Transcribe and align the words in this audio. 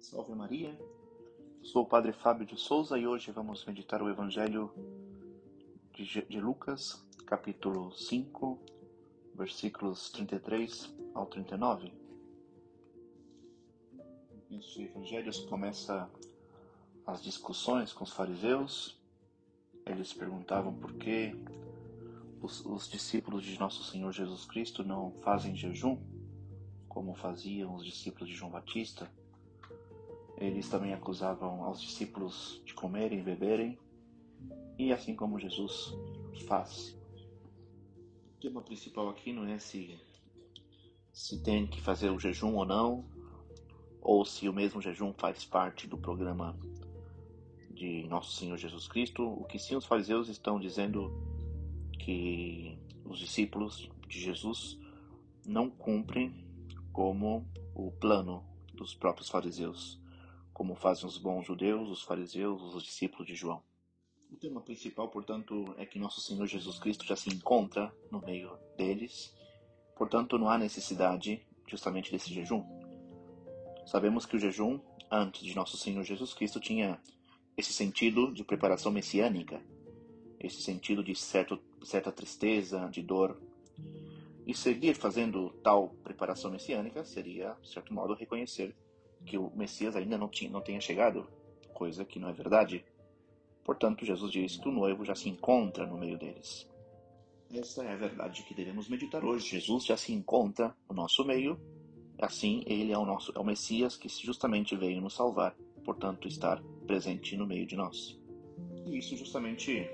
Salve 0.00 0.34
Maria, 0.34 0.76
sou 1.62 1.82
o 1.82 1.86
Padre 1.86 2.12
Fábio 2.12 2.46
de 2.46 2.56
Souza 2.56 2.98
e 2.98 3.06
hoje 3.06 3.30
vamos 3.30 3.66
meditar 3.66 4.02
o 4.02 4.08
Evangelho 4.08 4.72
de, 5.92 6.40
Lucas, 6.40 7.06
capítulo 7.26 7.92
5, 7.92 8.58
versículos 9.34 10.10
33 10.10 10.90
ao 11.14 11.26
39. 11.26 11.92
Neste 14.48 14.84
Evangelho 14.84 15.30
começa 15.46 16.10
as 17.06 17.22
discussões 17.22 17.92
com 17.92 18.02
os 18.02 18.10
fariseus. 18.10 18.98
Eles 19.84 20.14
perguntavam 20.14 20.74
por 20.74 20.94
que 20.94 21.34
os, 22.40 22.64
os 22.64 22.88
discípulos 22.88 23.44
de 23.44 23.60
Nosso 23.60 23.84
Senhor 23.84 24.10
Jesus 24.12 24.46
Cristo 24.46 24.82
não 24.82 25.12
fazem 25.22 25.54
jejum, 25.54 25.98
como 26.88 27.14
faziam 27.14 27.74
os 27.74 27.84
discípulos 27.84 28.30
de 28.30 28.34
João 28.34 28.50
Batista. 28.50 29.08
Eles 30.40 30.70
também 30.70 30.94
acusavam 30.94 31.62
aos 31.62 31.82
discípulos 31.82 32.62
de 32.64 32.72
comerem 32.72 33.18
e 33.18 33.22
beberem, 33.22 33.78
e 34.78 34.90
assim 34.90 35.14
como 35.14 35.38
Jesus 35.38 35.92
faz. 36.46 36.98
O 38.36 38.40
tema 38.40 38.62
principal 38.62 39.10
aqui 39.10 39.34
não 39.34 39.46
é 39.46 39.58
se, 39.58 40.00
se 41.12 41.42
tem 41.42 41.66
que 41.66 41.78
fazer 41.78 42.08
o 42.08 42.18
jejum 42.18 42.56
ou 42.56 42.64
não, 42.64 43.04
ou 44.00 44.24
se 44.24 44.48
o 44.48 44.52
mesmo 44.52 44.80
jejum 44.80 45.12
faz 45.12 45.44
parte 45.44 45.86
do 45.86 45.98
programa 45.98 46.58
de 47.70 48.08
Nosso 48.08 48.32
Senhor 48.32 48.56
Jesus 48.56 48.88
Cristo. 48.88 49.22
O 49.22 49.44
que 49.44 49.58
sim 49.58 49.76
os 49.76 49.84
fariseus 49.84 50.30
estão 50.30 50.58
dizendo 50.58 51.12
que 51.98 52.78
os 53.04 53.18
discípulos 53.18 53.90
de 54.08 54.18
Jesus 54.18 54.80
não 55.44 55.68
cumprem 55.68 56.46
como 56.94 57.46
o 57.74 57.92
plano 57.92 58.42
dos 58.72 58.94
próprios 58.94 59.28
fariseus 59.28 59.99
como 60.60 60.74
fazem 60.74 61.06
os 61.06 61.16
bons 61.16 61.46
judeus, 61.46 61.88
os 61.88 62.02
fariseus, 62.02 62.60
os 62.74 62.82
discípulos 62.82 63.26
de 63.26 63.34
João. 63.34 63.62
O 64.30 64.36
tema 64.36 64.60
principal, 64.60 65.08
portanto, 65.08 65.74
é 65.78 65.86
que 65.86 65.98
nosso 65.98 66.20
Senhor 66.20 66.46
Jesus 66.46 66.78
Cristo 66.78 67.02
já 67.06 67.16
se 67.16 67.30
encontra 67.30 67.90
no 68.10 68.20
meio 68.20 68.52
deles, 68.76 69.34
portanto, 69.96 70.36
não 70.36 70.50
há 70.50 70.58
necessidade 70.58 71.42
justamente 71.66 72.12
desse 72.12 72.30
jejum. 72.30 72.62
Sabemos 73.86 74.26
que 74.26 74.36
o 74.36 74.38
jejum, 74.38 74.78
antes 75.10 75.40
de 75.40 75.56
nosso 75.56 75.78
Senhor 75.78 76.04
Jesus 76.04 76.34
Cristo, 76.34 76.60
tinha 76.60 77.00
esse 77.56 77.72
sentido 77.72 78.30
de 78.30 78.44
preparação 78.44 78.92
messiânica, 78.92 79.62
esse 80.38 80.60
sentido 80.60 81.02
de 81.02 81.14
certo, 81.14 81.58
certa 81.82 82.12
tristeza, 82.12 82.86
de 82.90 83.00
dor. 83.00 83.40
E 84.46 84.54
seguir 84.54 84.94
fazendo 84.94 85.58
tal 85.62 85.88
preparação 86.04 86.50
messiânica 86.50 87.02
seria, 87.02 87.56
de 87.62 87.70
certo 87.70 87.94
modo, 87.94 88.12
reconhecer 88.12 88.76
que 89.24 89.38
o 89.38 89.50
Messias 89.54 89.96
ainda 89.96 90.16
não, 90.18 90.28
tinha, 90.28 90.50
não 90.50 90.60
tenha 90.60 90.80
chegado, 90.80 91.26
coisa 91.72 92.04
que 92.04 92.18
não 92.18 92.28
é 92.28 92.32
verdade. 92.32 92.84
Portanto, 93.64 94.04
Jesus 94.04 94.32
diz 94.32 94.56
que 94.56 94.68
o 94.68 94.72
noivo 94.72 95.04
já 95.04 95.14
se 95.14 95.28
encontra 95.28 95.86
no 95.86 95.98
meio 95.98 96.18
deles. 96.18 96.68
Essa 97.52 97.82
é 97.84 97.92
a 97.92 97.96
verdade 97.96 98.44
que 98.44 98.54
devemos 98.54 98.88
meditar 98.88 99.24
hoje. 99.24 99.48
Jesus 99.48 99.84
já 99.84 99.96
se 99.96 100.12
encontra 100.12 100.74
no 100.88 100.94
nosso 100.94 101.24
meio, 101.24 101.58
assim 102.18 102.62
ele 102.66 102.92
é 102.92 102.98
o 102.98 103.04
nosso 103.04 103.32
é 103.34 103.40
o 103.40 103.44
Messias 103.44 103.96
que 103.96 104.08
justamente 104.08 104.76
veio 104.76 105.00
nos 105.00 105.14
salvar, 105.14 105.56
portanto 105.84 106.28
estar 106.28 106.62
presente 106.86 107.36
no 107.36 107.46
meio 107.46 107.66
de 107.66 107.76
nós. 107.76 108.20
E 108.86 108.98
isso 108.98 109.16
justamente 109.16 109.88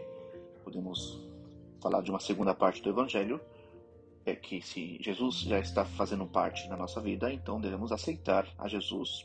podemos 0.65 1.27
falar 1.81 2.03
de 2.03 2.11
uma 2.11 2.21
segunda 2.21 2.55
parte 2.55 2.83
do 2.83 2.91
evangelho, 2.91 3.41
é 4.27 4.35
que 4.35 4.61
se 4.61 4.99
Jesus 5.01 5.41
já 5.41 5.61
está 5.61 5.85
fazendo 5.85 6.27
parte 6.27 6.69
da 6.69 6.77
nossa 6.77 7.01
vida, 7.01 7.33
então 7.33 7.61
devemos 7.61 7.93
aceitar 7.93 8.53
a 8.59 8.67
Jesus. 8.67 9.25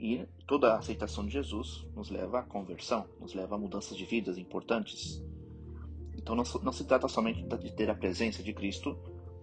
E 0.00 0.26
toda 0.46 0.72
a 0.72 0.78
aceitação 0.78 1.24
de 1.24 1.32
Jesus 1.32 1.86
nos 1.94 2.10
leva 2.10 2.40
à 2.40 2.42
conversão, 2.42 3.08
nos 3.20 3.32
leva 3.34 3.54
a 3.54 3.58
mudanças 3.58 3.96
de 3.96 4.04
vidas 4.04 4.36
importantes. 4.36 5.22
Então 6.16 6.34
não, 6.34 6.42
não 6.62 6.72
se 6.72 6.84
trata 6.84 7.06
somente 7.06 7.42
de 7.42 7.72
ter 7.72 7.88
a 7.88 7.94
presença 7.94 8.42
de 8.42 8.52
Cristo, 8.52 8.98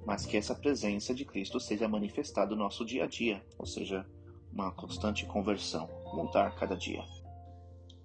mas 0.05 0.25
que 0.25 0.35
essa 0.35 0.53
presença 0.53 1.15
de 1.15 1.23
Cristo 1.23 1.61
seja 1.61 1.87
manifestada 1.87 2.51
no 2.51 2.63
nosso 2.63 2.85
dia 2.85 3.05
a 3.05 3.07
dia, 3.07 3.41
ou 3.57 3.65
seja, 3.65 4.05
uma 4.51 4.69
constante 4.71 5.25
conversão, 5.25 5.89
mudar 6.13 6.53
cada 6.55 6.75
dia. 6.75 7.03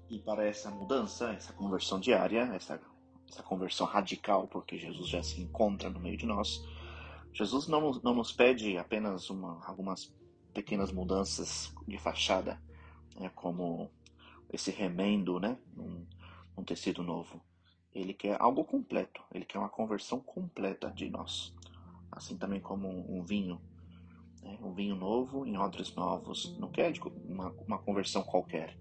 E 0.09 0.21
para 0.21 0.47
essa 0.47 0.71
mudança, 0.71 1.33
essa 1.33 1.53
conversão 1.53 1.99
diária, 1.99 2.50
essa 2.55 2.81
essa 3.28 3.43
conversão 3.43 3.87
radical, 3.87 4.49
porque 4.49 4.78
Jesus 4.78 5.09
já 5.09 5.22
se 5.22 5.41
encontra 5.41 5.91
no 5.91 6.00
meio 6.00 6.16
de 6.16 6.27
nós. 6.27 6.65
Jesus 7.33 7.69
não, 7.69 7.93
não 8.03 8.15
nos 8.15 8.33
pede 8.33 8.77
apenas 8.77 9.31
uma, 9.31 9.65
algumas 9.66 10.12
pequenas 10.53 10.91
mudanças 10.91 11.72
de 11.87 11.99
fachada, 11.99 12.61
né, 13.17 13.31
como 13.34 13.91
esse 14.53 14.71
remendo, 14.71 15.38
né, 15.38 15.59
um, 16.56 16.65
tecido 16.65 17.03
novo. 17.03 17.41
Ele 17.94 18.12
quer 18.12 18.41
algo 18.41 18.65
completo, 18.65 19.22
ele 19.33 19.44
quer 19.44 19.59
uma 19.59 19.69
conversão 19.69 20.21
completa 20.21 20.91
de 20.91 21.09
nós. 21.09 21.55
Assim 22.11 22.37
também 22.37 22.61
como 22.61 22.88
um, 22.88 23.19
um 23.19 23.22
vinho, 23.22 23.61
né, 24.43 24.59
um 24.61 24.72
vinho 24.72 24.97
novo 24.97 25.47
em 25.47 25.56
odres 25.56 25.94
novos. 25.94 26.59
Não 26.59 26.71
quer 26.71 26.93
uma, 27.25 27.50
uma 27.67 27.78
conversão 27.78 28.22
qualquer, 28.22 28.77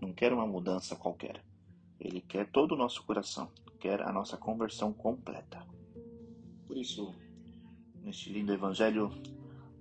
não 0.00 0.12
quer 0.12 0.32
uma 0.32 0.46
mudança 0.46 0.96
qualquer. 0.96 1.42
Ele 2.00 2.20
quer 2.20 2.50
todo 2.50 2.72
o 2.72 2.76
nosso 2.76 3.02
coração, 3.04 3.50
quer 3.84 4.00
a 4.00 4.10
nossa 4.10 4.38
conversão 4.38 4.94
completa. 4.94 5.62
Por 6.66 6.78
isso, 6.78 7.14
neste 8.02 8.32
lindo 8.32 8.50
evangelho, 8.50 9.10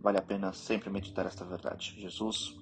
vale 0.02 0.18
a 0.18 0.22
pena 0.22 0.52
sempre 0.52 0.90
meditar 0.90 1.26
esta 1.26 1.46
verdade. 1.46 1.96
Jesus 1.98 2.54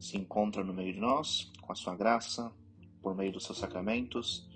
se 0.00 0.18
encontra 0.18 0.64
no 0.64 0.74
meio 0.74 0.92
de 0.92 0.98
nós, 0.98 1.52
com 1.62 1.70
a 1.70 1.76
sua 1.76 1.94
graça, 1.94 2.52
por 3.00 3.14
meio 3.14 3.30
dos 3.30 3.44
seus 3.44 3.58
sacramentos, 3.58 4.50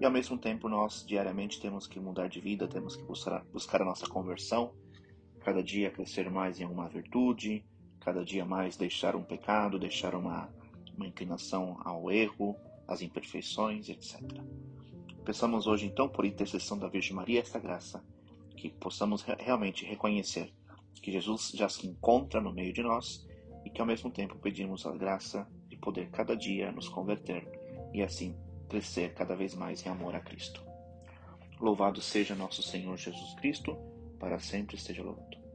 e 0.00 0.04
ao 0.04 0.10
mesmo 0.10 0.36
tempo 0.36 0.68
nós 0.68 1.04
diariamente 1.06 1.60
temos 1.60 1.86
que 1.86 2.00
mudar 2.00 2.28
de 2.28 2.40
vida, 2.40 2.66
temos 2.66 2.96
que 2.96 3.04
buscar, 3.04 3.44
buscar 3.52 3.80
a 3.80 3.84
nossa 3.84 4.08
conversão, 4.08 4.74
cada 5.38 5.62
dia 5.62 5.92
crescer 5.92 6.28
mais 6.28 6.58
em 6.58 6.64
alguma 6.64 6.88
virtude, 6.88 7.64
cada 8.00 8.24
dia 8.24 8.44
mais 8.44 8.76
deixar 8.76 9.14
um 9.14 9.22
pecado, 9.22 9.78
deixar 9.78 10.16
uma, 10.16 10.52
uma 10.96 11.06
inclinação 11.06 11.80
ao 11.84 12.10
erro, 12.10 12.56
às 12.88 13.02
imperfeições, 13.02 13.88
etc. 13.88 14.20
Peçamos 15.26 15.66
hoje, 15.66 15.86
então, 15.86 16.08
por 16.08 16.24
intercessão 16.24 16.78
da 16.78 16.86
Virgem 16.86 17.12
Maria, 17.12 17.40
esta 17.40 17.58
graça, 17.58 18.00
que 18.56 18.70
possamos 18.70 19.22
realmente 19.22 19.84
reconhecer 19.84 20.54
que 21.02 21.10
Jesus 21.10 21.50
já 21.52 21.68
se 21.68 21.84
encontra 21.84 22.40
no 22.40 22.52
meio 22.52 22.72
de 22.72 22.80
nós 22.80 23.26
e 23.64 23.70
que, 23.70 23.80
ao 23.80 23.86
mesmo 23.86 24.08
tempo, 24.08 24.38
pedimos 24.38 24.86
a 24.86 24.92
graça 24.92 25.44
de 25.68 25.76
poder 25.76 26.10
cada 26.10 26.36
dia 26.36 26.70
nos 26.70 26.88
converter 26.88 27.44
e, 27.92 28.04
assim, 28.04 28.36
crescer 28.68 29.14
cada 29.14 29.34
vez 29.34 29.52
mais 29.52 29.84
em 29.84 29.88
amor 29.88 30.14
a 30.14 30.20
Cristo. 30.20 30.62
Louvado 31.60 32.00
seja 32.00 32.36
nosso 32.36 32.62
Senhor 32.62 32.96
Jesus 32.96 33.34
Cristo, 33.34 33.76
para 34.20 34.38
sempre 34.38 34.76
esteja 34.76 35.02
louvado. 35.02 35.45